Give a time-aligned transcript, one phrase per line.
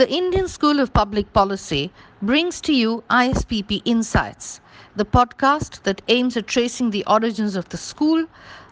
[0.00, 1.92] The Indian School of Public Policy
[2.22, 4.62] brings to you ISPP Insights,
[4.96, 8.24] the podcast that aims at tracing the origins of the school,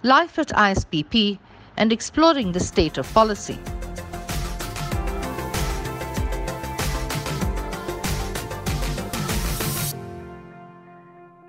[0.02, 1.38] life at ISPP,
[1.76, 3.58] and exploring the state of policy.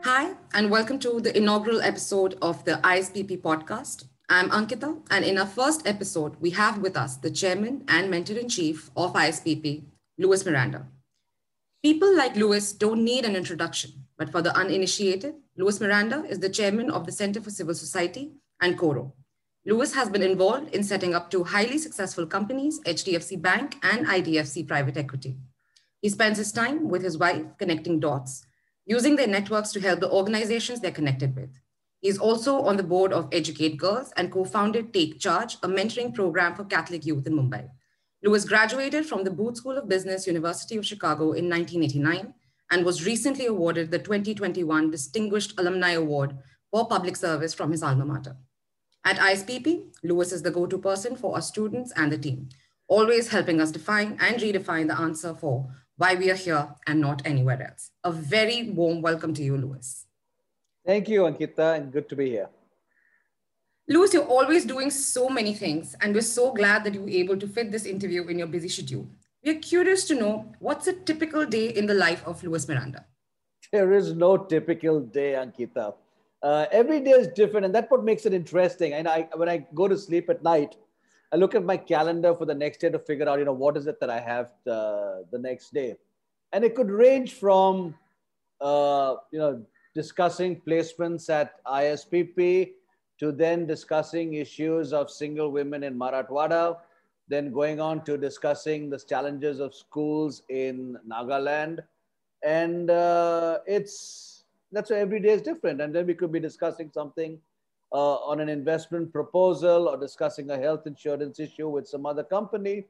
[0.04, 4.09] Hi, and welcome to the inaugural episode of the ISPP podcast.
[4.32, 8.38] I'm Ankita, and in our first episode, we have with us the chairman and mentor
[8.38, 9.86] in chief of ISPP,
[10.20, 10.86] Luis Miranda.
[11.82, 16.50] People like Luis don't need an introduction, but for the uninitiated, Luis Miranda is the
[16.50, 19.16] chairman of the Center for Civil Society and Coro.
[19.66, 24.68] Luis has been involved in setting up two highly successful companies, HDFC Bank and IDFC
[24.68, 25.38] Private Equity.
[26.04, 28.46] He spends his time with his wife connecting dots,
[28.86, 31.50] using their networks to help the organizations they're connected with.
[32.02, 36.56] He's also on the board of Educate Girls and co-founded Take Charge, a mentoring program
[36.56, 37.70] for Catholic youth in Mumbai.
[38.24, 42.34] Luis graduated from the Booth School of Business, University of Chicago in 1989
[42.72, 46.38] and was recently awarded the 2021 Distinguished Alumni Award
[46.72, 48.38] for public service from his alma mater.
[49.04, 52.50] At ISPP, Luis is the go-to person for our students and the team,
[52.88, 57.26] always helping us define and redefine the answer for why we are here and not
[57.26, 57.92] anywhere else.
[58.04, 60.06] A very warm welcome to you, Luis.
[60.90, 62.50] Thank you, Ankita, and good to be here.
[63.88, 67.38] Luis, you're always doing so many things, and we're so glad that you were able
[67.38, 69.08] to fit this interview in your busy schedule.
[69.46, 73.06] We're curious to know what's a typical day in the life of Luis Miranda?
[73.72, 75.94] There is no typical day, Ankita.
[76.42, 78.94] Uh, every day is different, and that's what makes it interesting.
[78.94, 80.76] And I, when I go to sleep at night,
[81.32, 83.78] I look at my calendar for the next day to figure out, you know, what
[83.78, 85.98] is it that I have the, uh, the next day,
[86.52, 87.94] and it could range from,
[88.60, 89.64] uh, you know,
[89.96, 92.72] discussing placements at ISPP
[93.20, 96.78] to then discussing issues of single women in Marathwada,
[97.28, 101.80] then going on to discussing the challenges of schools in Nagaland.
[102.44, 105.82] And uh, it's, that's why every day is different.
[105.82, 107.40] And then we could be discussing something
[107.92, 112.86] uh, on an investment proposal or discussing a health insurance issue with some other company.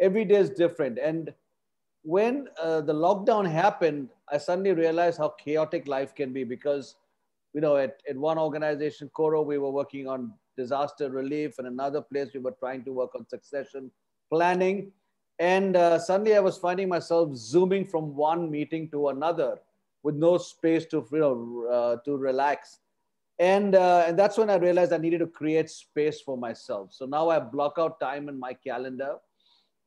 [0.00, 0.98] Every day is different.
[0.98, 1.32] And
[2.06, 6.94] when uh, the lockdown happened, I suddenly realized how chaotic life can be because,
[7.52, 12.00] you know, at, at one organization, Coro, we were working on disaster relief, and another
[12.00, 13.90] place we were trying to work on succession
[14.30, 14.92] planning.
[15.40, 19.58] And uh, suddenly I was finding myself zooming from one meeting to another
[20.04, 22.78] with no space to, you know, uh, to relax.
[23.40, 26.92] And, uh, and that's when I realized I needed to create space for myself.
[26.92, 29.16] So now I block out time in my calendar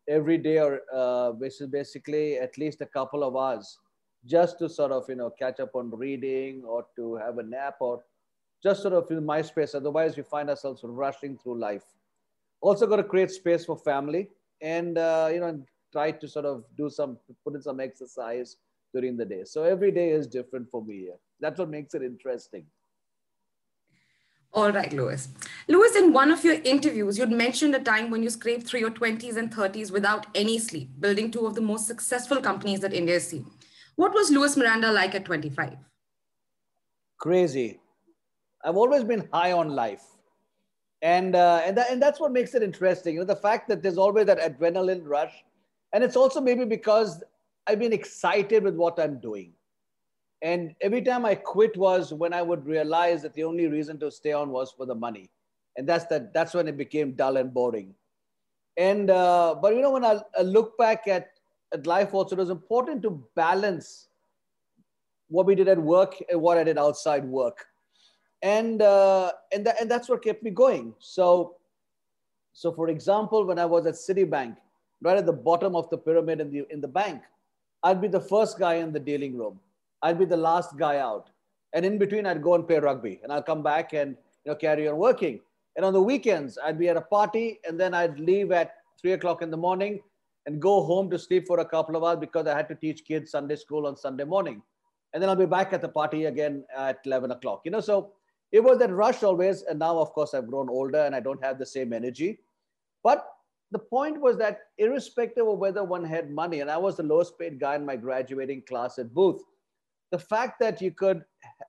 [0.09, 3.79] every day or uh, basically at least a couple of hours
[4.25, 7.75] just to sort of you know catch up on reading or to have a nap
[7.79, 8.03] or
[8.61, 9.73] just sort of in my space.
[9.73, 11.83] Otherwise we find ourselves rushing through life.
[12.59, 14.29] Also got to create space for family
[14.61, 18.57] and uh, you know try to sort of do some put in some exercise
[18.93, 19.43] during the day.
[19.45, 21.09] So every day is different for me
[21.39, 22.65] that's what makes it interesting
[24.51, 25.29] all right, Luis.
[25.67, 28.91] Luis, in one of your interviews, you'd mentioned a time when you scraped through your
[28.91, 33.15] 20s and 30s without any sleep, building two of the most successful companies that India
[33.15, 33.45] has seen.
[33.95, 35.77] What was Luis Miranda like at 25?
[37.19, 37.79] Crazy.
[38.63, 40.03] I've always been high on life.
[41.01, 43.15] And, uh, and, that, and that's what makes it interesting.
[43.15, 45.43] You know, the fact that there's always that adrenaline rush.
[45.93, 47.23] And it's also maybe because
[47.67, 49.53] I've been excited with what I'm doing.
[50.41, 54.11] And every time I quit was when I would realize that the only reason to
[54.11, 55.29] stay on was for the money.
[55.75, 57.93] And that's, that, that's when it became dull and boring.
[58.77, 61.31] And, uh, but you know, when I, I look back at,
[61.73, 64.07] at life also, it was important to balance
[65.27, 67.65] what we did at work and what I did outside work.
[68.41, 70.93] And, uh, and, and that's what kept me going.
[70.99, 71.57] So,
[72.53, 74.55] so for example, when I was at Citibank,
[75.01, 77.21] right at the bottom of the pyramid in the, in the bank,
[77.83, 79.59] I'd be the first guy in the dealing room
[80.01, 81.29] I'd be the last guy out.
[81.73, 84.55] And in between, I'd go and play rugby and I'll come back and you know,
[84.55, 85.39] carry on working.
[85.75, 89.13] And on the weekends, I'd be at a party and then I'd leave at three
[89.13, 90.01] o'clock in the morning
[90.45, 93.05] and go home to sleep for a couple of hours because I had to teach
[93.05, 94.61] kids Sunday school on Sunday morning.
[95.13, 97.61] And then I'll be back at the party again at 11 o'clock.
[97.65, 98.13] You know, so
[98.51, 99.63] it was that rush always.
[99.63, 102.39] And now, of course, I've grown older and I don't have the same energy.
[103.03, 103.27] But
[103.71, 107.37] the point was that irrespective of whether one had money, and I was the lowest
[107.37, 109.41] paid guy in my graduating class at Booth,
[110.11, 111.23] the fact that you could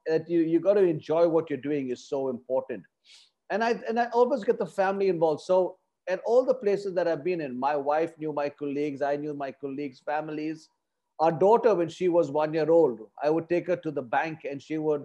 [0.07, 2.83] that you you got to enjoy what you're doing is so important.
[3.51, 5.43] And i and i always get the family involved.
[5.43, 5.77] So
[6.09, 9.35] at all the places that i've been in my wife knew my colleagues i knew
[9.35, 10.69] my colleagues families.
[11.19, 14.47] Our daughter when she was one year old i would take her to the bank
[14.51, 15.05] and she would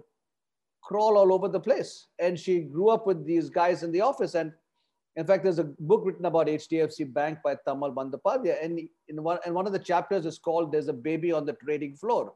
[0.86, 2.06] crawl all over the place.
[2.18, 4.34] And she grew up with these guys in the office.
[4.34, 4.52] And
[5.16, 9.38] In fact, there's a book written about HDFC Bank by Tamal Bandyopadhyay, and in one
[9.44, 12.34] and one of the chapters is called "There's a Baby on the Trading Floor."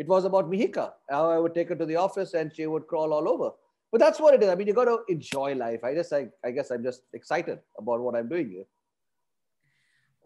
[0.00, 2.86] It was about Mihika, how I would take her to the office and she would
[2.86, 3.50] crawl all over.
[3.92, 4.48] But that's what it is.
[4.48, 5.84] I mean, you got to enjoy life.
[5.84, 8.64] I just, I, I guess, I'm just excited about what I'm doing here.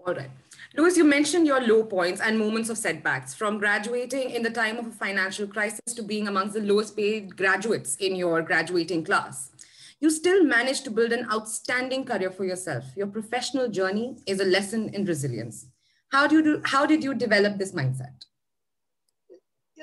[0.06, 0.30] All right.
[0.76, 4.76] Luis, you mentioned your low points and moments of setbacks from graduating in the time
[4.76, 9.50] of a financial crisis to being amongst the lowest paid graduates in your graduating class.
[9.98, 12.84] You still managed to build an outstanding career for yourself.
[12.96, 15.66] Your professional journey is a lesson in resilience.
[16.12, 18.24] How, do you do, how did you develop this mindset?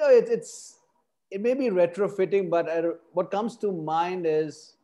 [0.02, 0.80] Know, it, it's,
[1.30, 2.82] it may be retrofitting, but I,
[3.14, 4.76] what comes to mind is,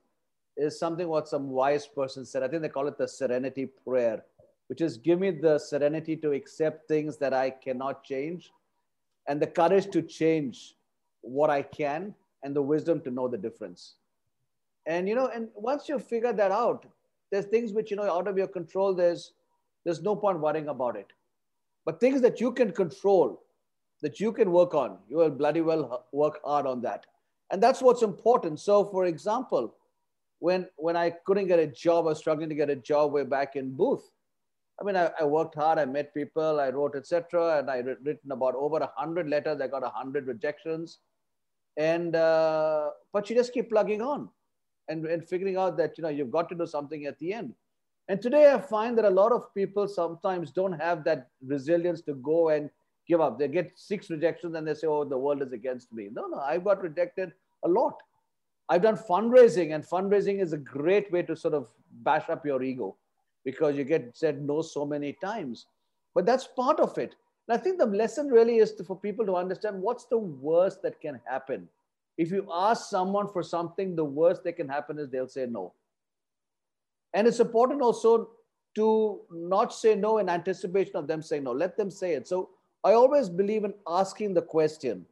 [0.55, 2.43] is something what some wise person said.
[2.43, 4.23] I think they call it the serenity prayer
[4.67, 8.51] which is give me the serenity to accept things that I cannot change
[9.27, 10.75] and the courage to change
[11.21, 13.95] what I can and the wisdom to know the difference.
[14.85, 16.85] And you know, and once you figure that out,
[17.31, 18.93] there's things which you know out of your control.
[18.93, 19.33] There's
[19.83, 21.07] there's no point worrying about it.
[21.85, 23.41] But things that you can control,
[24.01, 27.05] that you can work on, you will bloody well work hard on that.
[27.51, 28.59] And that's what's important.
[28.59, 29.75] So, for example,
[30.39, 33.23] when when I couldn't get a job, I was struggling to get a job way
[33.23, 34.11] back in Booth.
[34.79, 37.59] I mean, I, I worked hard, I met people, I wrote, etc.
[37.59, 39.59] And I written about over a hundred letters.
[39.59, 40.99] I got a hundred rejections.
[41.77, 44.29] And, uh, but you just keep plugging on
[44.87, 47.53] and, and figuring out that, you know, you've got to do something at the end.
[48.07, 52.13] And today I find that a lot of people sometimes don't have that resilience to
[52.15, 52.69] go and
[53.07, 53.39] give up.
[53.39, 56.09] They get six rejections and they say, oh, the world is against me.
[56.11, 57.31] No, no, I've got rejected
[57.63, 57.95] a lot.
[58.69, 61.67] I've done fundraising, and fundraising is a great way to sort of
[62.01, 62.97] bash up your ego
[63.45, 65.67] because you get said no so many times.
[66.13, 67.15] But that's part of it.
[67.47, 70.81] And I think the lesson really is to, for people to understand what's the worst
[70.81, 71.69] that can happen.
[72.17, 75.73] If you ask someone for something, the worst that can happen is they'll say no.
[77.13, 78.31] And it's important also
[78.75, 81.51] to not say no in anticipation of them saying no.
[81.51, 82.27] Let them say it.
[82.27, 82.49] So
[82.87, 85.05] I always believe in asking the question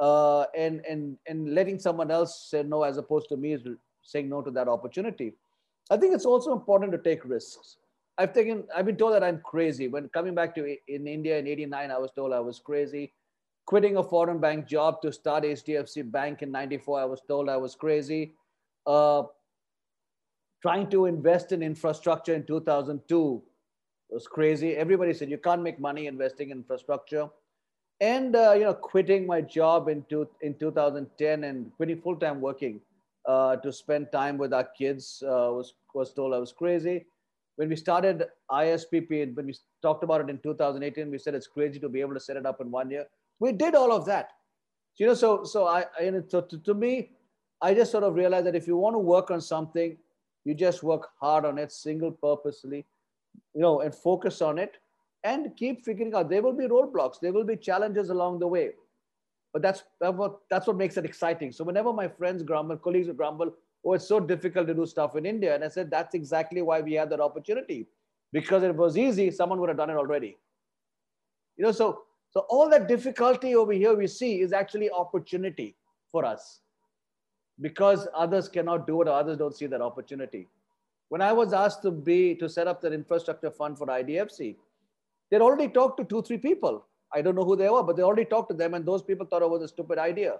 [0.00, 3.58] uh, and, and, and letting someone else say no as opposed to me
[4.02, 5.34] saying no to that opportunity.
[5.90, 7.76] I think it's also important to take risks.
[8.16, 9.88] I've taken, I've been told that I'm crazy.
[9.88, 13.12] When coming back to in India in 89, I was told I was crazy.
[13.66, 17.58] Quitting a foreign bank job to start HDFC Bank in 94, I was told I
[17.58, 18.32] was crazy.
[18.86, 19.24] Uh,
[20.62, 23.42] trying to invest in infrastructure in 2002
[24.12, 24.76] was crazy.
[24.76, 27.28] Everybody said you can't make money investing in infrastructure.
[28.00, 32.80] And, uh, you know, quitting my job in, two, in 2010 and quitting full-time working
[33.26, 35.22] uh, to spend time with our kids.
[35.24, 37.06] Uh, was was told I was crazy.
[37.56, 41.78] When we started ISPP, when we talked about it in 2018, we said it's crazy
[41.80, 43.06] to be able to set it up in one year.
[43.40, 44.30] We did all of that.
[44.96, 47.10] You know, so so I, I so to, to me,
[47.60, 49.96] I just sort of realized that if you want to work on something,
[50.44, 52.84] you just work hard on it, single purposely,
[53.54, 54.76] you know, and focus on it,
[55.24, 56.28] and keep figuring out.
[56.30, 58.72] There will be roadblocks, there will be challenges along the way
[59.52, 61.52] but that's, that's what, that's what makes it exciting.
[61.52, 63.52] So whenever my friends grumble, colleagues grumble,
[63.84, 65.54] oh, it's so difficult to do stuff in India.
[65.54, 67.86] And I said, that's exactly why we had that opportunity.
[68.32, 70.38] Because it was easy, someone would have done it already.
[71.58, 75.76] You know, so, so all that difficulty over here we see is actually opportunity
[76.10, 76.60] for us
[77.60, 80.48] because others cannot do it or others don't see that opportunity.
[81.12, 84.56] When I was asked to be, to set up that infrastructure fund for IDFC,
[85.30, 88.02] they'd already talked to two, three people I don't know who they were, but they
[88.02, 90.36] already talked to them, and those people thought it was a stupid idea.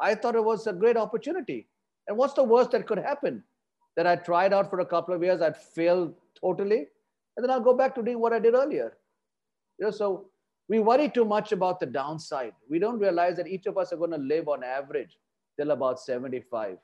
[0.00, 1.66] I thought it was a great opportunity.
[2.08, 3.44] And what's the worst that could happen?
[3.96, 6.86] That I tried out for a couple of years, I'd failed totally,
[7.36, 8.96] and then I'll go back to doing what I did earlier.
[9.78, 10.24] You know, so
[10.68, 12.54] we worry too much about the downside.
[12.70, 15.18] We don't realize that each of us are going to live on average
[15.58, 16.78] till about 75.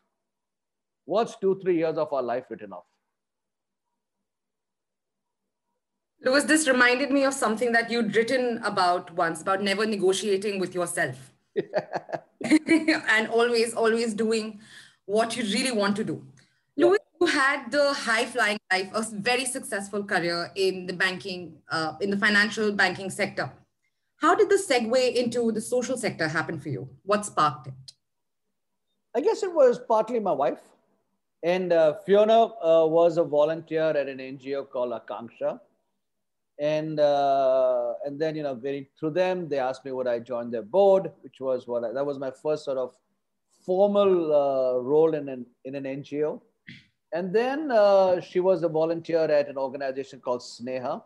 [1.04, 2.84] What's two, three years of our life written off?
[6.22, 10.74] Luis, this reminded me of something that you'd written about once about never negotiating with
[10.74, 11.32] yourself
[12.44, 14.60] and always, always doing
[15.06, 16.22] what you really want to do.
[16.76, 16.86] Yeah.
[16.86, 21.94] Luis, you had the high flying life, a very successful career in the banking, uh,
[22.02, 23.50] in the financial banking sector.
[24.16, 26.90] How did the segue into the social sector happen for you?
[27.02, 27.92] What sparked it?
[29.16, 30.60] I guess it was partly my wife.
[31.42, 35.60] And uh, Fiona uh, was a volunteer at an NGO called Akanksha.
[36.58, 40.50] And uh, and then you know getting through them they asked me would i join
[40.50, 42.94] their board which was what I, that was my first sort of
[43.64, 46.42] formal uh, role in an in an ngo
[47.14, 51.02] and then uh, she was a volunteer at an organization called sneha.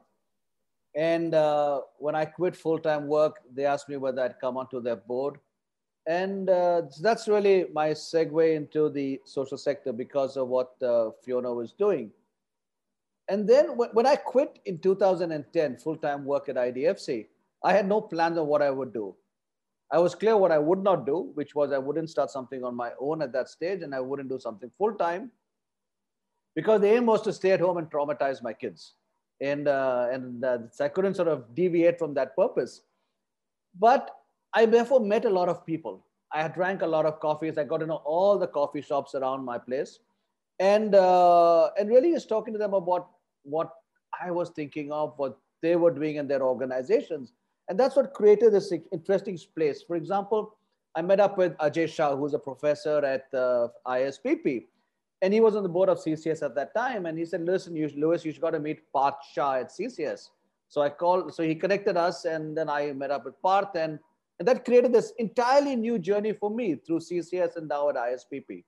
[0.97, 4.97] And uh, when i quit full-time work they asked me whether i'd come onto their
[4.97, 5.39] board
[6.07, 11.53] and uh, that's really my segue into the social sector because of what uh, Fiona
[11.53, 12.11] was doing.
[13.29, 17.27] And then when I quit in 2010, full time work at IDFC,
[17.63, 19.15] I had no plans on what I would do.
[19.91, 22.75] I was clear what I would not do, which was I wouldn't start something on
[22.75, 25.31] my own at that stage and I wouldn't do something full time
[26.55, 28.95] because the aim was to stay at home and traumatize my kids.
[29.41, 32.83] And, uh, and uh, I couldn't sort of deviate from that purpose.
[33.79, 34.11] But
[34.55, 36.05] I therefore met a lot of people.
[36.33, 37.59] I had drank a lot of coffees.
[37.59, 39.99] I got to know all the coffee shops around my place,
[40.59, 43.09] and uh, and really just talking to them about
[43.43, 43.73] what
[44.21, 47.33] I was thinking of, what they were doing in their organizations,
[47.69, 49.83] and that's what created this interesting place.
[49.83, 50.57] For example,
[50.95, 54.67] I met up with Ajay Shah, who's a professor at uh, ISPP,
[55.23, 57.07] and he was on the board of CCS at that time.
[57.07, 60.31] And he said, "Listen, you, Luis, you should got to meet Parth Shah at CCS."
[60.69, 61.35] So I called.
[61.35, 63.99] So he connected us, and then I met up with Parth and
[64.39, 68.65] and that created this entirely new journey for me through CCS and now at ISPP.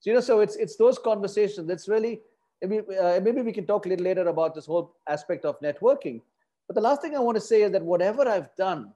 [0.00, 2.20] So, you know, so it's, it's those conversations that's really,
[2.62, 6.20] maybe, uh, maybe we can talk a little later about this whole aspect of networking.
[6.68, 8.92] But the last thing I want to say is that whatever I've done,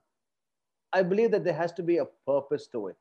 [0.93, 2.97] I believe that there has to be a purpose to it.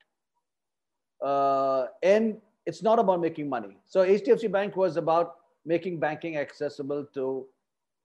[1.24, 3.76] Uh, and it's not about making money.
[3.86, 7.46] So HDFC Bank was about making banking accessible to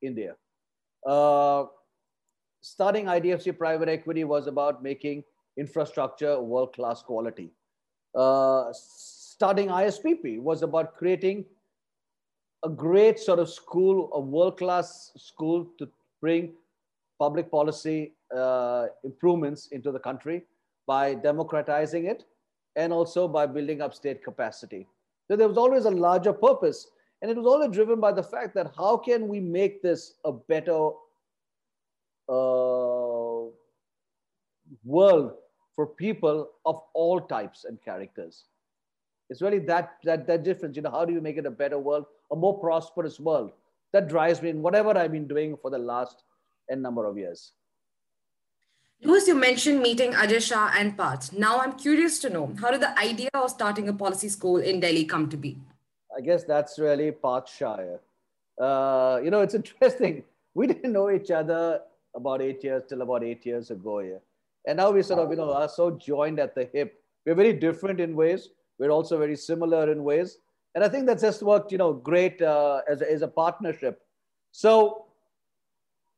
[0.01, 0.35] India.
[1.05, 1.65] Uh,
[2.67, 5.23] starting IDFC private equity was about making
[5.57, 7.51] infrastructure world-class quality.
[8.13, 11.45] Uh, starting ISPP was about creating
[12.63, 15.87] a great sort of school, a world-class school to
[16.21, 16.53] bring
[17.19, 20.43] public policy uh, improvements into the country
[20.85, 22.25] by democratizing it
[22.75, 24.87] and also by building up state capacity.
[25.27, 26.87] So there was always a larger purpose
[27.21, 30.31] and it was always driven by the fact that how can we make this a
[30.31, 30.89] better
[32.29, 33.49] uh,
[34.83, 35.33] world
[35.75, 38.45] for people of all types and characters.
[39.29, 40.75] It's really that, that, that difference.
[40.75, 43.51] You know, how do you make it a better world, a more prosperous world?
[43.93, 46.23] That drives me in whatever I've been doing for the last
[46.69, 47.53] n number of years.
[49.03, 51.31] Luis, you mentioned meeting Ajay Shah and Parth.
[51.31, 54.79] Now I'm curious to know, how did the idea of starting a policy school in
[54.79, 55.57] Delhi come to be?
[56.15, 57.77] I guess that's really Parth Shah.
[58.59, 60.23] Uh, you know, it's interesting.
[60.57, 61.81] We didn't know each other
[62.17, 63.99] about eight years till about eight years ago.
[63.99, 64.17] Yeah.
[64.65, 67.01] And now we sort of, you know, are so joined at the hip.
[67.25, 68.49] We're very different in ways.
[68.79, 70.39] We're also very similar in ways.
[70.75, 74.01] And I think that's just worked, you know, great uh, as, a, as a partnership.
[74.51, 75.05] So,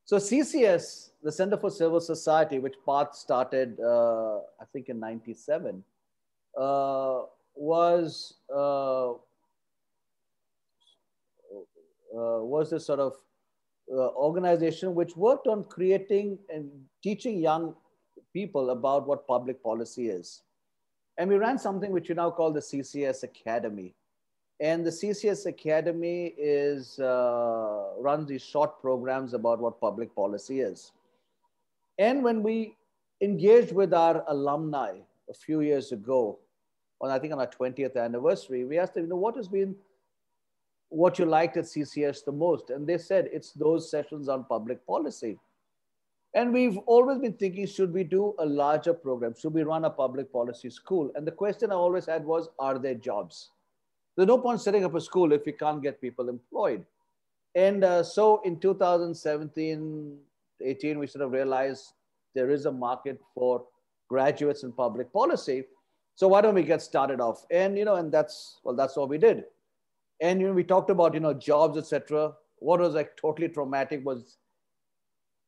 [0.05, 5.83] so CCS, the Center for Civil Society, which Parth started, uh, I think in 97,
[6.59, 7.21] uh,
[7.55, 9.15] was, uh, uh,
[12.11, 13.13] was this sort of
[13.91, 16.69] organization which worked on creating and
[17.03, 17.75] teaching young
[18.33, 20.43] people about what public policy is.
[21.17, 23.95] And we ran something which you now call the CCS Academy.
[24.61, 30.91] And the CCS Academy is uh, runs these short programs about what public policy is.
[31.97, 32.75] And when we
[33.21, 36.39] engaged with our alumni a few years ago,
[37.01, 39.75] on I think on our 20th anniversary, we asked them, you know, what has been
[40.89, 42.71] what you liked at CCS the most.
[42.71, 45.37] And they said it's those sessions on public policy.
[46.35, 49.33] And we've always been thinking, should we do a larger program?
[49.39, 51.11] Should we run a public policy school?
[51.15, 53.49] And the question I always had was, are there jobs?
[54.15, 56.85] There's no point setting up a school if we can't get people employed.
[57.55, 60.17] And uh, so in 2017,
[60.61, 61.93] 18, we sort of realized
[62.35, 63.65] there is a market for
[64.07, 65.63] graduates in public policy.
[66.15, 67.45] So why don't we get started off?
[67.49, 69.45] And, you know, and that's, well, that's what we did
[70.21, 74.05] and you know we talked about you know jobs etc what was like totally traumatic
[74.05, 74.37] was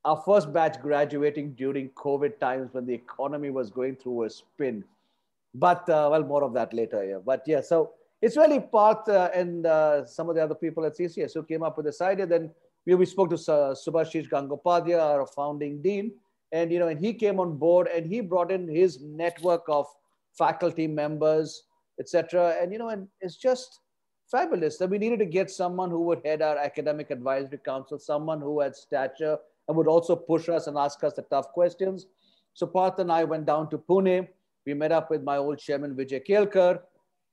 [0.06, 4.84] our first batch graduating during covid times when the economy was going through a spin.
[5.54, 7.20] But uh, well more of that later yeah.
[7.24, 10.98] But yeah so it's really Parth uh, and uh, some of the other people at
[10.98, 12.26] ccs who came up with this idea.
[12.26, 12.52] Then
[12.86, 16.14] we, we spoke to uh, subhashish gangopadhyay our founding dean.
[16.54, 19.86] And you know and he came on board and he brought in his network of
[20.38, 21.64] faculty members
[22.00, 23.82] etc and you know and it's just
[24.32, 28.40] fabulous that we needed to get someone who would head our academic advisory council, someone
[28.40, 32.08] who had stature and would also push us and ask us the tough questions.
[32.54, 34.28] So Parth and I went down to Pune.
[34.66, 36.80] We met up with my old chairman, Vijay Kelkar,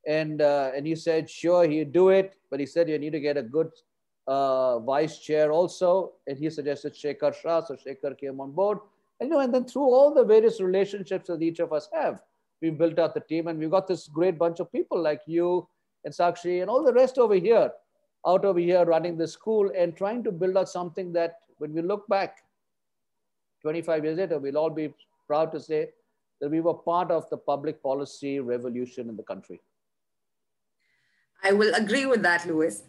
[0.07, 2.35] and, uh, and he said, sure, he'd do it.
[2.51, 3.71] But he said, you need to get a good
[4.27, 6.13] uh, vice chair also.
[6.27, 7.63] And he suggested Shekhar Shah.
[7.63, 8.79] So Shekhar came on board.
[9.21, 12.23] And, you know, and then through all the various relationships that each of us have,
[12.63, 15.69] we built out the team and we got this great bunch of people like you,
[16.05, 17.71] and Sakshi and all the rest over here,
[18.27, 21.83] out over here running the school and trying to build out something that when we
[21.83, 22.39] look back
[23.63, 24.93] 25 years later, we'll all be
[25.27, 25.91] proud to say
[26.41, 29.61] that we were part of the public policy revolution in the country.
[31.43, 32.83] I will agree with that, Luis.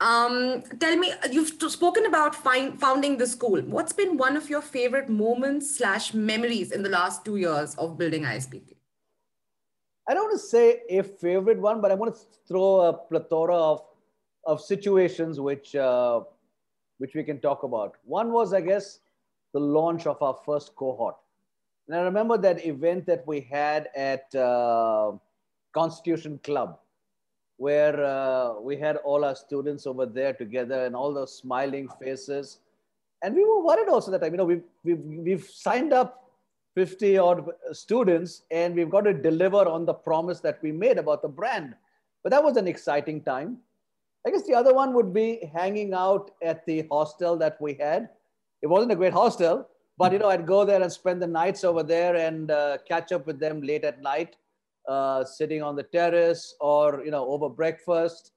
[0.00, 3.60] Um, tell me, you've spoken about find, founding the school.
[3.60, 7.98] What's been one of your favorite moments slash memories in the last two years of
[7.98, 8.76] building ISPP?
[10.08, 13.54] I don't want to say a favorite one, but I want to throw a plethora
[13.54, 13.82] of,
[14.46, 16.20] of situations which, uh,
[16.98, 17.96] which we can talk about.
[18.04, 19.00] One was, I guess,
[19.52, 21.16] the launch of our first cohort.
[21.88, 25.12] And I remember that event that we had at uh,
[25.72, 26.78] Constitution Club,
[27.56, 32.58] where uh, we had all our students over there together and all those smiling faces.
[33.22, 36.29] And we were worried also that you know, we've, we've, we've signed up
[36.74, 41.22] 50 odd students and we've got to deliver on the promise that we made about
[41.22, 41.74] the brand.
[42.22, 43.58] But that was an exciting time.
[44.26, 48.10] I guess the other one would be hanging out at the hostel that we had.
[48.62, 51.64] It wasn't a great hostel, but you know, I'd go there and spend the nights
[51.64, 54.36] over there and uh, catch up with them late at night,
[54.86, 58.32] uh, sitting on the terrace or you know over breakfast,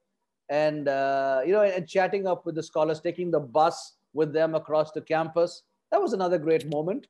[0.50, 4.56] and uh, you know, and chatting up with the scholars, taking the bus with them
[4.56, 5.64] across the campus.
[5.92, 7.08] That was another great moment.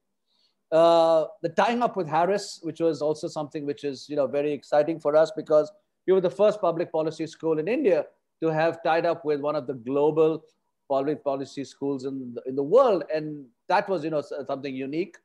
[0.74, 4.52] Uh, the tying up with Harris, which was also something which is you know very
[4.52, 5.72] exciting for us because
[6.08, 8.06] we were the first public policy school in India
[8.42, 10.44] to have tied up with one of the global
[10.90, 13.04] public policy schools in the, in the world.
[13.14, 15.18] And that was, you know, something unique.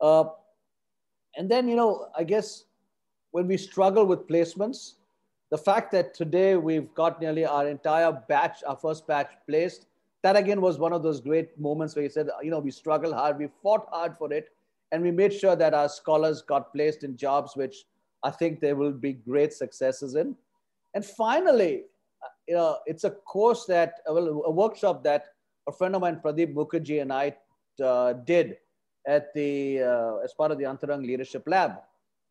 [0.00, 0.24] Uh,
[1.36, 2.64] and then, you know, I guess
[3.32, 4.94] when we struggle with placements,
[5.50, 9.86] the fact that today we've got nearly our entire batch, our first batch placed,
[10.22, 13.14] that again was one of those great moments where you said, you know, we struggled
[13.14, 14.50] hard, we fought hard for it,
[14.92, 17.84] and we made sure that our scholars got placed in jobs which
[18.22, 20.36] I think they will be great successes in.
[20.94, 21.84] And finally,
[22.46, 25.26] you know, it's a course that, well, a workshop that
[25.68, 27.36] a friend of mine, Pradeep Mukherjee, and I
[27.82, 28.56] uh, did
[29.06, 31.76] at the, uh, as part of the Antarang Leadership Lab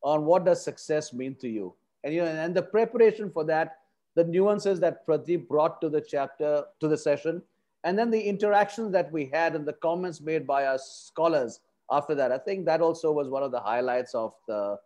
[0.03, 1.73] on what does success mean to you.
[2.03, 3.77] And, you know, and the preparation for that,
[4.15, 7.41] the nuances that Pradeep brought to the chapter, to the session,
[7.83, 11.61] and then the interactions that we had and the comments made by our scholars
[11.91, 12.31] after that.
[12.31, 14.77] I think that also was one of the highlights of the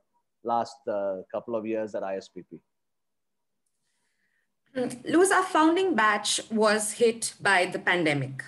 [0.43, 2.59] last uh, couple of years at ISPP.
[5.05, 8.43] Luis, our founding batch was hit by the pandemic.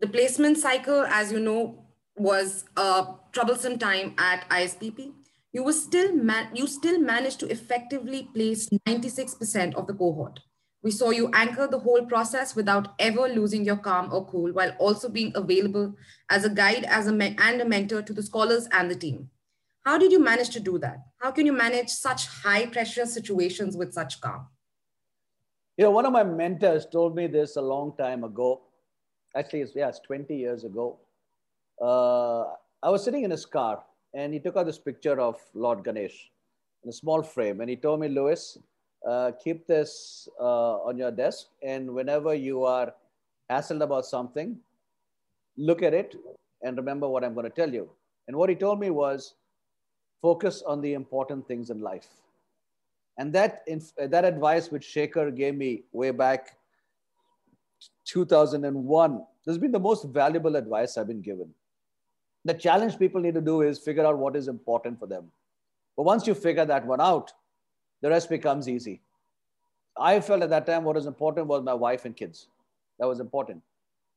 [0.00, 1.84] The placement cycle, as you know,
[2.16, 5.12] was a troublesome time at ISPP.
[5.52, 10.40] You were still man- you still managed to effectively place 96% of the cohort.
[10.88, 14.70] We saw you anchor the whole process without ever losing your calm or cool, while
[14.78, 15.94] also being available
[16.30, 19.28] as a guide as a and a mentor to the scholars and the team.
[19.84, 21.00] How did you manage to do that?
[21.18, 24.46] How can you manage such high pressure situations with such calm?
[25.76, 28.62] You know, one of my mentors told me this a long time ago.
[29.36, 31.00] Actually, it's, yeah, it's 20 years ago.
[31.82, 32.44] Uh,
[32.82, 36.30] I was sitting in his car and he took out this picture of Lord Ganesh
[36.82, 37.60] in a small frame.
[37.60, 38.56] And he told me, Luis,
[39.06, 41.46] uh, keep this uh, on your desk.
[41.62, 42.94] And whenever you are
[43.50, 44.56] hassled about something,
[45.56, 46.16] look at it
[46.62, 47.88] and remember what I'm going to tell you.
[48.26, 49.34] And what he told me was
[50.20, 52.08] focus on the important things in life.
[53.16, 53.66] And that,
[53.98, 56.56] that advice which Shaker gave me way back
[58.06, 61.48] 2001 has been the most valuable advice I've been given.
[62.44, 65.30] The challenge people need to do is figure out what is important for them.
[65.96, 67.32] But once you figure that one out,
[68.00, 69.00] the rest becomes easy.
[69.98, 72.48] I felt at that time what was important was my wife and kids.
[72.98, 73.62] That was important.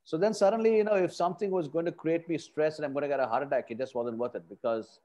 [0.04, 2.94] So then suddenly, you know, if something was going to create me stress and I'm
[2.94, 5.00] going to get a heart attack, it just wasn't worth it because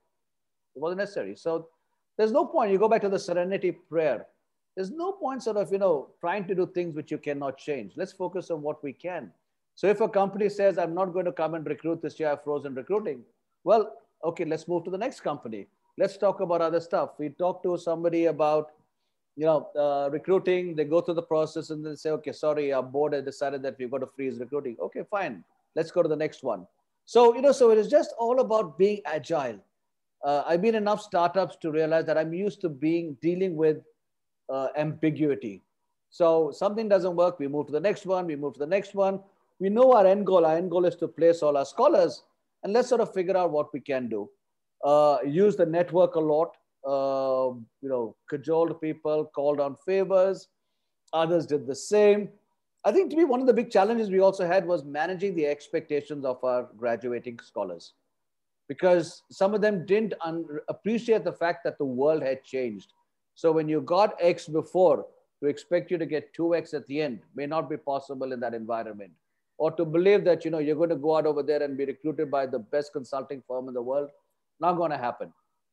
[0.75, 1.37] it wasn't necessary.
[1.37, 1.69] So
[2.17, 2.73] there's no point.
[2.73, 4.27] You go back to the serenity prayer.
[4.75, 7.93] There's no point sort of, you know, trying to do things which you cannot change.
[7.97, 9.33] Let's focus on what we can.
[9.75, 12.45] So if a company says, I'm not going to come and recruit this year, I've
[12.45, 13.23] frozen recruiting.
[13.65, 13.93] Well,
[14.25, 15.67] okay, let's move to the next company.
[15.99, 17.11] Let's talk about other stuff.
[17.19, 18.73] We talk to somebody about,
[19.37, 20.77] you know, uh, recruiting.
[20.77, 23.77] They go through the process and then say, okay, sorry, our board has decided that
[23.79, 24.77] we've got to freeze recruiting.
[24.81, 25.43] Okay, fine.
[25.75, 26.67] Let's go to the next one.
[27.05, 29.61] So, you know, so it is just all about being agile
[30.25, 33.79] uh, I've been enough startups to realize that I'm used to being dealing with
[34.49, 35.63] uh, ambiguity.
[36.11, 38.95] So something doesn't work, we move to the next one, we move to the next
[38.95, 39.21] one.
[39.59, 40.45] We know our end goal.
[40.45, 42.25] Our end goal is to place all our scholars,
[42.63, 44.29] and let's sort of figure out what we can do.
[44.85, 46.57] Uh, use the network a lot.
[46.87, 50.49] Uh, you know, cajoled people, called on favors.
[51.12, 52.29] Others did the same.
[52.85, 55.47] I think to me, one of the big challenges we also had was managing the
[55.47, 57.95] expectations of our graduating scholars
[58.69, 60.15] because some of them didn't
[60.69, 62.93] appreciate the fact that the world had changed.
[63.35, 65.07] So when you got X before,
[65.43, 68.55] to expect you to get 2X at the end may not be possible in that
[68.55, 69.12] environment.
[69.59, 71.85] Or to believe that you know you're going to go out over there and be
[71.85, 74.11] recruited by the best consulting firm in the world,
[74.61, 75.33] not going to happen.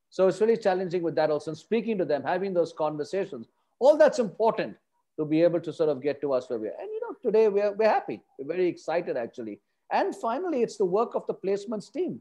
[0.09, 1.51] So it's really challenging with that also.
[1.51, 3.47] And speaking to them, having those conversations,
[3.79, 4.75] all that's important
[5.17, 6.75] to be able to sort of get to us where we are.
[6.79, 8.21] And you know, today we're, we're happy.
[8.37, 9.59] We're very excited actually.
[9.91, 12.19] And finally, it's the work of the placements team.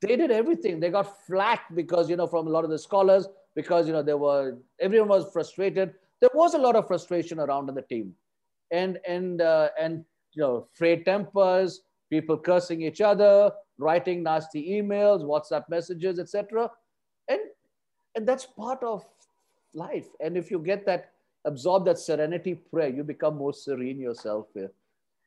[0.00, 0.80] They did everything.
[0.80, 4.02] They got flack because, you know, from a lot of the scholars, because, you know,
[4.02, 5.94] they were, everyone was frustrated.
[6.20, 8.14] There was a lot of frustration around in the team.
[8.70, 15.22] And, and, uh, and, you know, frayed tempers, people cursing each other, writing nasty emails,
[15.22, 16.70] WhatsApp messages, etc
[17.28, 17.40] and
[18.14, 19.04] and that's part of
[19.74, 20.06] life.
[20.20, 21.12] And if you get that
[21.44, 24.70] absorb that serenity prayer you become more serene yourself here.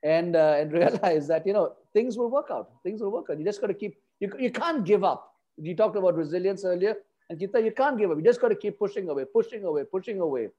[0.04, 2.70] And uh, and realize that you know things will work out.
[2.84, 3.40] Things will work out.
[3.40, 5.34] You just got to keep you, you can't give up.
[5.58, 6.96] You talked about resilience earlier
[7.32, 8.18] Ankita, you can't give up.
[8.18, 10.50] You just got to keep pushing away pushing away pushing away.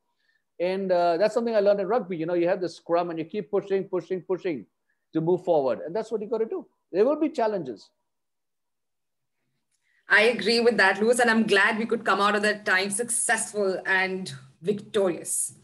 [0.59, 2.17] And uh, that's something i learned in rugby.
[2.17, 4.67] You know you have the scrum and you keep pushing pushing pushing
[5.13, 5.81] to move forward.
[5.87, 7.91] And that's what you got to do there will be challenges
[10.09, 12.91] I agree with that, Luis, and I'm glad we could come out of that time
[12.91, 15.55] successful and victorious.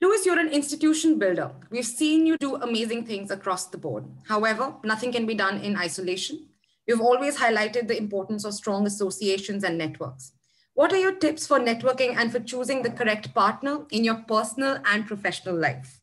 [0.00, 1.52] Luis, you're an institution builder.
[1.70, 4.04] We've seen you do amazing things across the board.
[4.26, 6.48] However, nothing can be done in isolation.
[6.86, 10.32] You've always highlighted the importance of strong associations and networks.
[10.74, 14.78] What are your tips for networking and for choosing the correct partner in your personal
[14.84, 16.00] and professional life?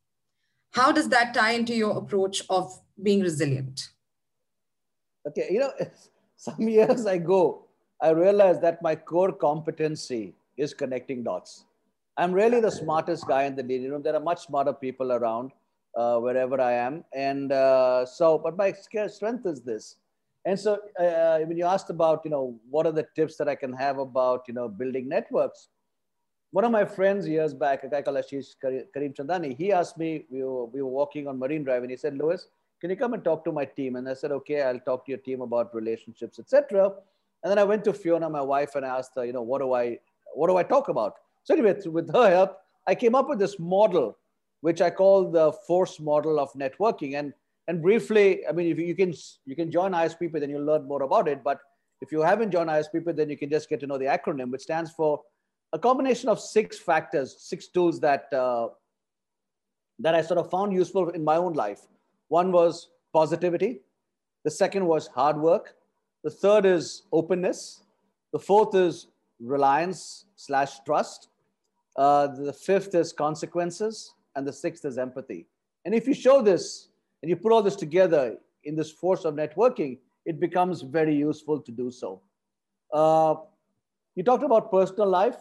[0.72, 3.93] How does that tie into your approach of being resilient?
[5.28, 5.72] Okay, you know,
[6.36, 7.66] some years ago,
[8.02, 11.66] I realized that my core competency is connecting dots.
[12.18, 14.04] I'm really the smartest guy in the dealing room.
[14.04, 15.52] There are much smarter people around
[15.96, 17.04] uh, wherever I am.
[17.14, 19.96] And uh, so, but my strength is this.
[20.46, 23.56] And so uh, when you asked about, you know, what are the tips that I
[23.56, 25.70] can have about, you know, building networks?
[26.52, 28.56] One of my friends years back, a guy called Ashish
[28.96, 32.18] Karamchandani, he asked me, we were, we were walking on Marine Drive and he said,
[32.18, 32.48] Luis,
[32.84, 33.96] can you come and talk to my team?
[33.96, 36.92] And I said, okay, I'll talk to your team about relationships, etc.
[37.42, 39.62] And then I went to Fiona, my wife, and I asked her, you know, what
[39.62, 40.00] do I,
[40.34, 41.14] what do I talk about?
[41.46, 44.18] So anyway, with her help, I came up with this model,
[44.60, 47.18] which I call the force model of networking.
[47.18, 47.32] And
[47.70, 49.14] and briefly, I mean, if you can
[49.46, 51.42] you can join ISPP, then you'll learn more about it.
[51.42, 51.60] But
[52.02, 54.64] if you haven't joined ISPP, then you can just get to know the acronym, which
[54.64, 55.22] stands for
[55.72, 58.68] a combination of six factors, six tools that uh,
[60.00, 61.88] that I sort of found useful in my own life.
[62.28, 63.82] One was positivity.
[64.44, 65.76] The second was hard work.
[66.24, 67.84] The third is openness.
[68.32, 69.08] The fourth is
[69.40, 71.30] reliance slash trust.
[71.96, 74.14] Uh, the fifth is consequences.
[74.36, 75.46] And the sixth is empathy.
[75.86, 76.90] And if you show this
[77.22, 81.60] and you put all this together in this force of networking, it becomes very useful
[81.60, 82.22] to do so.
[82.92, 83.36] Uh,
[84.16, 85.38] you talked about personal life.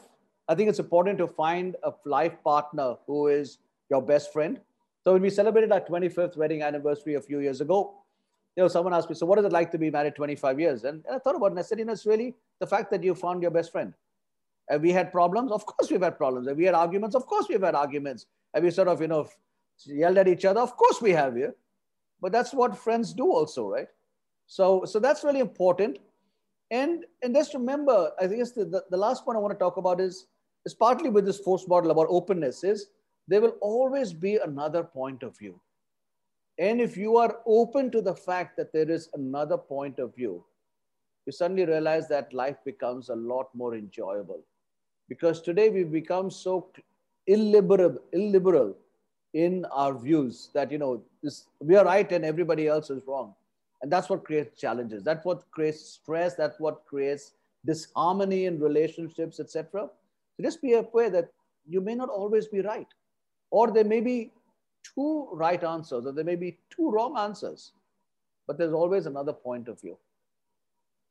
[0.48, 3.58] I think it's important to find a life partner who is
[3.90, 4.60] your best friend.
[5.04, 7.94] So when we celebrated our 25th wedding anniversary a few years ago,
[8.56, 10.84] you know, someone asked me, so what is it like to be married 25 years?
[10.84, 13.02] And, and I thought about it I said, you know, it's really the fact that
[13.02, 13.94] you found your best friend.
[14.68, 15.50] Have we had problems?
[15.50, 16.48] Of course we've had problems.
[16.48, 17.16] Have we had arguments?
[17.16, 18.26] Of course we've had arguments.
[18.54, 19.28] Have we sort of, you know,
[19.86, 20.60] yelled at each other?
[20.60, 21.54] Of course we have here.
[22.20, 23.88] But that's what friends do also, right?
[24.46, 25.98] So, so that's really important.
[26.70, 29.78] And, and just remember, I think the, the, the last point I want to talk
[29.78, 30.26] about is,
[30.64, 32.86] is partly with this force model about openness is
[33.28, 35.60] there will always be another point of view.
[36.58, 40.44] And if you are open to the fact that there is another point of view,
[41.26, 44.40] you suddenly realize that life becomes a lot more enjoyable.
[45.08, 46.68] Because today we've become so
[47.26, 48.76] illiberal, illiberal
[49.34, 53.34] in our views that, you know, this, we are right and everybody else is wrong.
[53.80, 55.02] And that's what creates challenges.
[55.02, 56.34] That's what creates stress.
[56.34, 57.32] That's what creates
[57.64, 59.88] disharmony in relationships, etc.
[60.36, 61.30] So just be aware that
[61.68, 62.86] you may not always be right.
[63.52, 64.32] Or there may be
[64.82, 67.72] two right answers or there may be two wrong answers,
[68.46, 69.96] but there's always another point of view.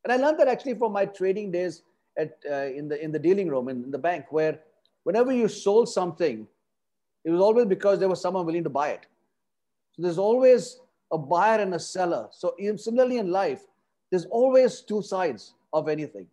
[0.03, 1.83] And I learned that actually from my trading days
[2.17, 4.59] at, uh, in, the, in the dealing room in, in the bank, where
[5.03, 6.47] whenever you sold something,
[7.23, 9.05] it was always because there was someone willing to buy it.
[9.95, 10.79] So there's always
[11.11, 12.27] a buyer and a seller.
[12.31, 13.61] So similarly in life,
[14.09, 16.25] there's always two sides of anything.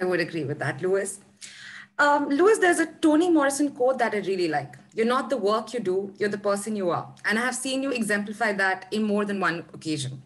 [0.00, 1.20] I would agree with that, Luis.
[1.98, 4.74] Um, Luis, there's a Toni Morrison quote that I really like.
[4.94, 7.14] You're not the work you do, you're the person you are.
[7.24, 10.22] And I have seen you exemplify that in more than one occasion.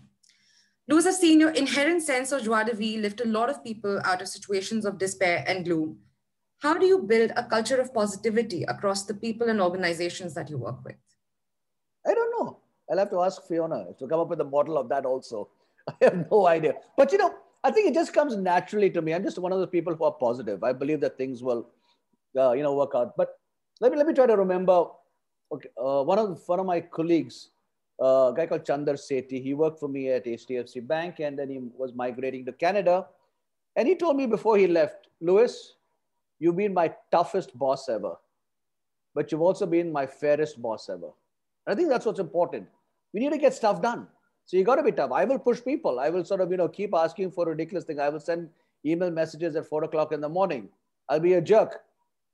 [0.89, 4.01] Luis, I've seen your inherent sense of joie de vivre lift a lot of people
[4.05, 5.99] out of situations of despair and gloom.
[6.59, 10.59] How do you build a culture of positivity across the people and organizations that you
[10.59, 10.97] work with?
[12.05, 12.59] I don't know.
[12.91, 15.49] I'll have to ask Fiona to come up with a model of that also.
[15.89, 16.75] I have no idea.
[16.97, 19.13] But you know, I think it just comes naturally to me.
[19.13, 20.65] I'm just one of those people who are positive.
[20.65, 21.69] I believe that things will,
[22.39, 23.17] uh, you know, work out.
[23.17, 23.39] But
[23.81, 24.87] let me let me try to remember.
[25.53, 27.51] Okay, uh, one of one of my colleagues,
[28.01, 31.51] uh, a guy called Chandar Sethi, he worked for me at HDFC Bank, and then
[31.51, 33.07] he was migrating to Canada.
[33.77, 35.75] And he told me before he left, Luis,
[36.39, 38.17] you've been my toughest boss ever,
[39.15, 41.11] but you've also been my fairest boss ever.
[41.67, 42.67] And I think that's what's important.
[43.13, 44.07] We need to get stuff done.
[44.51, 45.13] So you got to be tough.
[45.13, 46.01] I will push people.
[46.01, 48.01] I will sort of, you know, keep asking for ridiculous things.
[48.01, 48.49] I will send
[48.85, 50.69] email messages at four o'clock in the morning.
[51.09, 51.83] I'll be a jerk.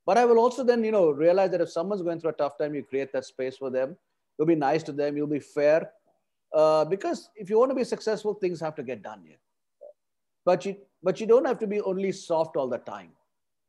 [0.06, 2.56] But I will also then, you know, realize that if someone's going through a tough
[2.56, 3.98] time, you create that space for them.
[4.38, 5.14] You'll be nice to them.
[5.14, 5.90] You'll be fair.
[6.54, 9.36] Uh, because if you want to be successful, things have to get done here.
[10.46, 13.10] But you, but you don't have to be only soft all the time.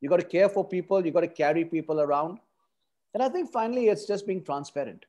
[0.00, 1.04] You got to care for people.
[1.04, 2.38] You got to carry people around.
[3.12, 5.04] And I think finally, it's just being transparent.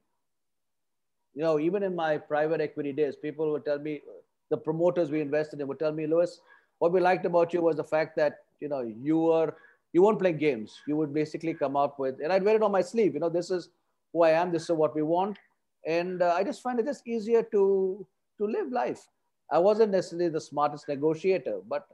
[1.39, 4.01] You know, even in my private equity days, people would tell me,
[4.49, 6.41] the promoters we invested in would tell me, Luis,
[6.79, 9.55] what we liked about you was the fact that you know you were
[9.93, 10.75] you won't play games.
[10.85, 13.13] You would basically come up with, and I'd wear it on my sleeve.
[13.13, 13.69] You know, this is
[14.11, 14.51] who I am.
[14.51, 15.39] This is what we want,
[15.87, 18.05] and uh, I just find it just easier to
[18.37, 19.07] to live life.
[19.49, 21.87] I wasn't necessarily the smartest negotiator, but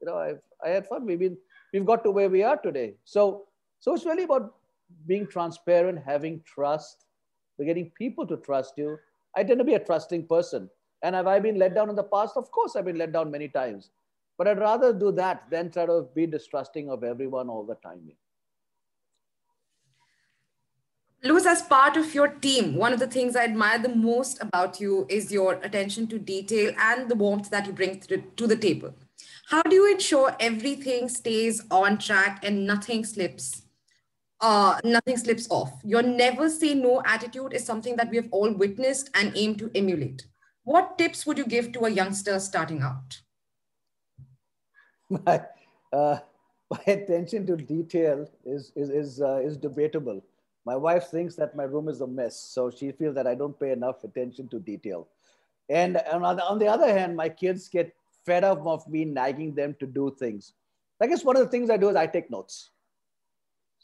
[0.00, 1.04] you know, I've, I had fun.
[1.04, 1.36] We've been,
[1.74, 2.94] we've got to where we are today.
[3.04, 3.48] So,
[3.80, 4.54] so it's really about
[5.06, 7.04] being transparent, having trust,
[7.64, 8.98] getting people to trust you.
[9.36, 10.68] I tend to be a trusting person.
[11.02, 12.36] And have I been let down in the past?
[12.36, 13.90] Of course, I've been let down many times.
[14.38, 18.12] But I'd rather do that than try to be distrusting of everyone all the time.
[21.24, 24.80] Luis, as part of your team, one of the things I admire the most about
[24.80, 28.92] you is your attention to detail and the warmth that you bring to the table.
[29.46, 33.62] How do you ensure everything stays on track and nothing slips?
[34.42, 35.72] Uh, nothing slips off.
[35.84, 39.70] Your never say no attitude is something that we have all witnessed and aim to
[39.74, 40.26] emulate.
[40.64, 43.20] What tips would you give to a youngster starting out?
[45.08, 45.42] My,
[45.92, 46.18] uh,
[46.70, 50.22] my attention to detail is, is, is, uh, is debatable
[50.64, 53.58] my wife thinks that my room is a mess, so she feels that I don't
[53.58, 55.08] pay enough attention to detail.
[55.68, 59.54] And, on, the, on the other hand, my kids get fed up of me nagging
[59.54, 60.52] them to do things.
[61.00, 62.70] I guess one of the things I do is I take notes.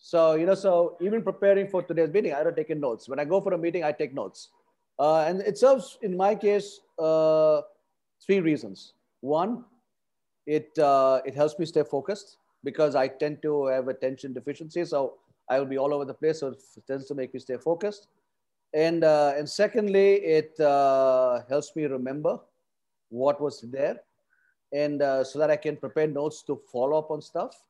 [0.00, 3.08] So, you know, so even preparing for today's meeting, I don't take in notes.
[3.08, 4.50] When I go for a meeting, I take notes.
[4.98, 7.62] Uh, and it serves, in my case, uh,
[8.24, 8.94] three reasons.
[9.20, 9.64] One,
[10.46, 14.84] it, uh, it helps me stay focused because I tend to have attention deficiency.
[14.84, 15.14] So
[15.48, 18.08] I will be all over the place, so it tends to make me stay focused.
[18.74, 22.38] And, uh, and secondly, it uh, helps me remember
[23.08, 24.00] what was there
[24.72, 27.62] and uh, so that I can prepare notes to follow up on stuff.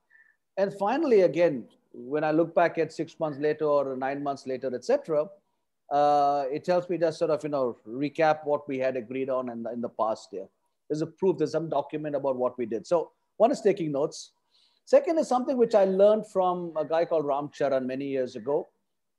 [0.56, 4.74] And finally, again, when I look back at six months later or nine months later,
[4.74, 5.26] etc.,
[5.90, 9.48] uh, it helps me just sort of you know recap what we had agreed on
[9.48, 10.46] in the, in the past year.
[10.88, 12.86] There's a proof, there's some document about what we did.
[12.86, 14.32] So one is taking notes.
[14.84, 18.68] Second is something which I learned from a guy called Ram Charan many years ago,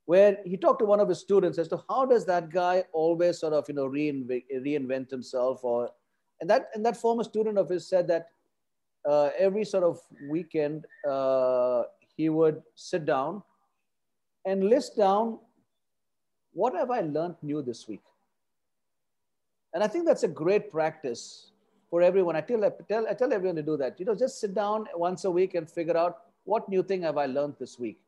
[0.06, 3.38] where he talked to one of his students as to how does that guy always
[3.38, 5.90] sort of you know reinvent, reinvent himself or
[6.40, 8.28] and that and that former student of his said that
[9.08, 11.82] uh, every sort of weekend uh,
[12.16, 13.42] he would sit down
[14.44, 15.38] and list down
[16.52, 18.02] what have I learned new this week.
[19.72, 21.52] And I think that's a great practice
[21.90, 22.36] for everyone.
[22.36, 23.98] I tell, I tell, I tell everyone to do that.
[24.00, 27.18] You know, just sit down once a week and figure out what new thing have
[27.18, 27.98] I learned this week.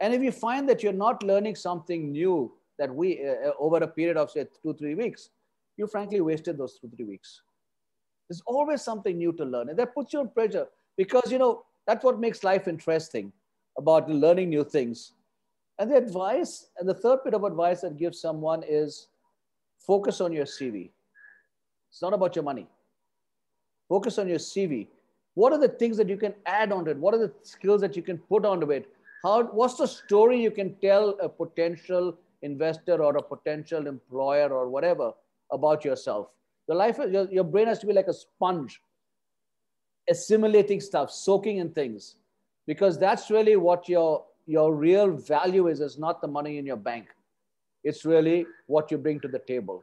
[0.00, 3.78] And if you find that you're not learning something new that we uh, uh, over
[3.78, 5.30] a period of say two three weeks,
[5.76, 7.40] you frankly wasted those two three weeks.
[8.28, 11.64] There's always something new to learn, and that puts you in pressure because you know
[11.86, 13.32] that's what makes life interesting
[13.78, 15.12] about learning new things.
[15.78, 19.08] And the advice, and the third bit of advice that gives someone is
[19.78, 20.90] focus on your CV.
[21.90, 22.66] It's not about your money.
[23.88, 24.88] Focus on your CV.
[25.34, 26.96] What are the things that you can add onto it?
[26.96, 28.88] What are the skills that you can put onto it?
[29.22, 34.68] How, what's the story you can tell a potential investor or a potential employer or
[34.68, 35.12] whatever
[35.52, 36.28] about yourself?
[36.68, 38.80] The life, your, your brain has to be like a sponge,
[40.08, 42.16] assimilating stuff, soaking in things,
[42.66, 45.80] because that's really what your your real value is.
[45.80, 47.08] Is not the money in your bank.
[47.84, 49.82] It's really what you bring to the table.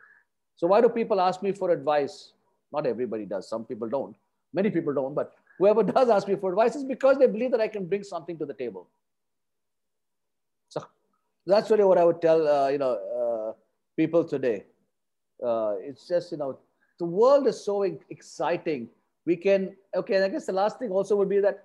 [0.56, 2.34] So why do people ask me for advice?
[2.72, 3.48] Not everybody does.
[3.48, 4.16] Some people don't.
[4.54, 5.14] Many people don't.
[5.14, 8.04] But whoever does ask me for advice is because they believe that I can bring
[8.04, 8.88] something to the table.
[10.70, 10.86] So
[11.46, 13.54] that's really what I would tell uh, you know uh,
[13.96, 14.66] people today.
[15.44, 16.58] Uh, it's just you know
[17.00, 18.90] the world is so exciting.
[19.26, 20.16] We can okay.
[20.16, 21.64] and I guess the last thing also would be that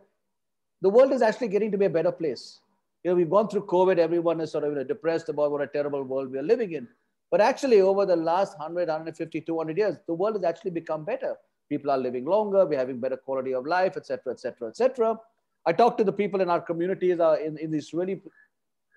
[0.81, 2.61] the world is actually getting to be a better place.
[3.03, 3.99] You know, we've gone through COVID.
[3.99, 6.73] Everyone is sort of you know, depressed about what a terrible world we are living
[6.73, 6.87] in.
[7.31, 11.37] But actually, over the last 100, 150, 200 years, the world has actually become better.
[11.69, 15.19] People are living longer, we're having better quality of life, etc., etc., etc.
[15.67, 18.23] I talk to the people in our communities, uh, in, in these really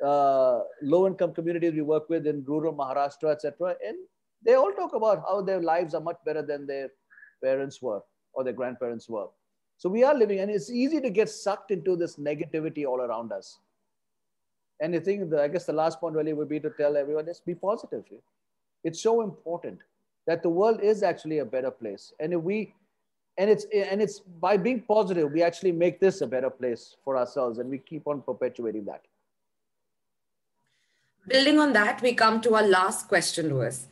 [0.05, 3.75] uh, low income communities we work with in rural Maharashtra, etc.
[3.85, 3.97] And
[4.45, 6.89] they all talk about how their lives are much better than their
[7.43, 8.01] parents were
[8.33, 9.27] or their grandparents were.
[9.77, 13.31] So we are living, and it's easy to get sucked into this negativity all around
[13.31, 13.57] us.
[14.79, 17.27] And I think, the, I guess the last point really would be to tell everyone
[17.27, 18.03] is be positive.
[18.83, 19.79] It's so important
[20.27, 22.13] that the world is actually a better place.
[22.19, 22.73] And if we,
[23.37, 27.17] and it's and it's by being positive, we actually make this a better place for
[27.17, 29.01] ourselves, and we keep on perpetuating that.
[31.27, 33.87] Building on that, we come to our last question, Luis.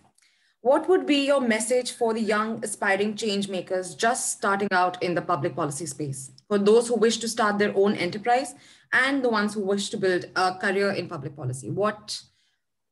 [0.62, 5.16] What would be your message for the young aspiring change makers just starting out in
[5.16, 6.32] the public policy space?
[6.50, 8.56] For those who wish to start their own enterprise
[8.92, 12.22] and the ones who wish to build a career in public policy, what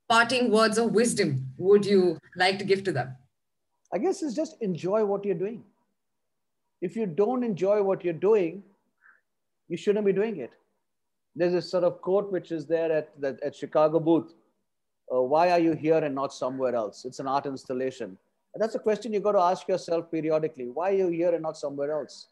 [0.08, 3.18] parting words of wisdom would you like to give to them?
[3.94, 5.66] I guess it's just enjoy what you're doing.
[6.82, 8.64] If you don't enjoy what you're doing,
[9.68, 10.52] you shouldn't be doing it.
[11.36, 14.34] There's a sort of quote which is there at, the, at Chicago booth
[15.14, 17.06] uh, why are you here and not somewhere else?
[17.06, 18.18] It's an art installation.
[18.54, 20.70] And that's a question you got to ask yourself periodically.
[20.70, 22.30] Why are you here and not somewhere else?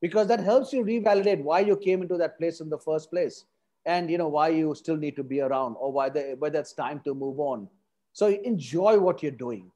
[0.00, 3.44] Because that helps you revalidate why you came into that place in the first place
[3.86, 6.72] and you know why you still need to be around or why the, whether it's
[6.72, 7.68] time to move on.
[8.12, 9.70] So enjoy what you're doing.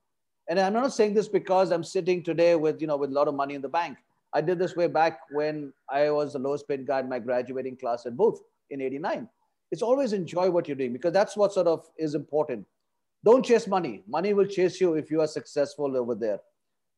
[0.48, 3.28] And I'm not saying this because I'm sitting today with, you know, with a lot
[3.28, 3.96] of money in the bank.
[4.34, 7.76] I did this way back when I was the lowest paid guy in my graduating
[7.76, 9.28] class at Booth in 89
[9.72, 12.66] it's always enjoy what you're doing because that's what sort of is important.
[13.24, 14.02] Don't chase money.
[14.06, 16.40] Money will chase you if you are successful over there.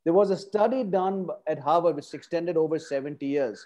[0.05, 3.65] There was a study done at Harvard which extended over 70 years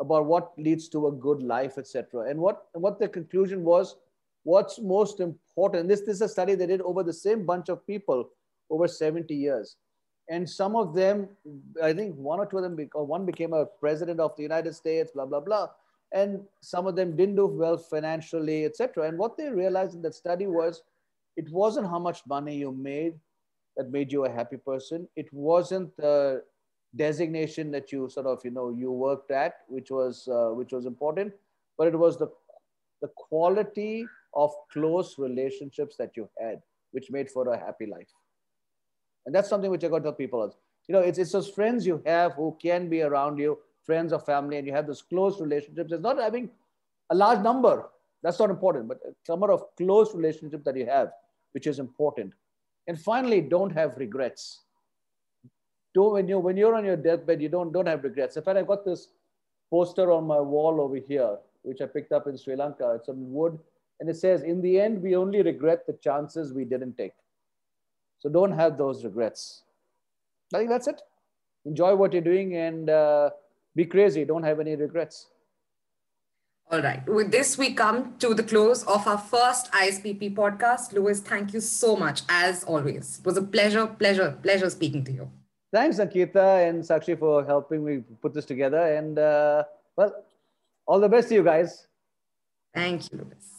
[0.00, 2.30] about what leads to a good life, etc.
[2.30, 3.96] And what, what the conclusion was,
[4.44, 7.86] what's most important, this, this is a study they did over the same bunch of
[7.86, 8.30] people
[8.70, 9.76] over 70 years.
[10.30, 11.28] And some of them,
[11.82, 15.10] I think one or two of them, one became a president of the United States,
[15.12, 15.68] blah, blah, blah
[16.12, 19.08] and some of them didn't do well financially, etc.
[19.08, 20.82] And what they realized in that study was
[21.36, 23.14] it wasn't how much money you made
[23.76, 25.06] that made you a happy person.
[25.16, 26.42] It wasn't the
[26.96, 30.86] designation that you sort of you know you worked at, which was uh, which was
[30.86, 31.32] important,
[31.76, 32.28] but it was the
[33.02, 36.60] the quality of close relationships that you had,
[36.92, 38.08] which made for a happy life.
[39.26, 40.56] And that's something which I got to tell people.
[40.88, 44.20] You know, it's, it's those friends you have who can be around you friends or
[44.20, 45.92] family and you have those close relationships.
[45.92, 46.50] It's not having
[47.10, 47.88] a large number.
[48.22, 51.08] That's not important, but a number of close relationships that you have,
[51.52, 52.34] which is important.
[52.86, 54.60] And finally, don't have regrets.
[55.94, 58.36] Don't, when, you, when you're on your deathbed, you don't, don't have regrets.
[58.36, 59.08] In fact, I got this
[59.70, 62.92] poster on my wall over here, which I picked up in Sri Lanka.
[62.96, 63.58] It's on wood.
[64.00, 67.14] And it says, in the end, we only regret the chances we didn't take.
[68.18, 69.62] So don't have those regrets.
[70.54, 71.00] I think that's it.
[71.64, 73.30] Enjoy what you're doing and uh,
[73.78, 74.24] be crazy.
[74.24, 75.26] Don't have any regrets.
[76.70, 77.02] All right.
[77.08, 80.92] With this, we come to the close of our first ISPP podcast.
[80.92, 83.20] Luis, thank you so much, as always.
[83.20, 85.30] It was a pleasure, pleasure, pleasure speaking to you.
[85.72, 88.82] Thanks, Ankita and Sakshi, for helping me put this together.
[88.96, 89.64] And, uh,
[89.96, 90.12] well,
[90.84, 91.86] all the best to you guys.
[92.74, 93.57] Thank you, Luis.